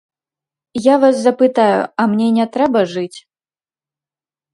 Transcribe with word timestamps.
Я 0.85 0.95
вас 1.03 1.15
запытаю, 1.19 1.81
а 1.95 2.05
мне 2.13 2.27
не 2.39 2.45
трэба 2.55 2.79
жыць? 2.95 3.19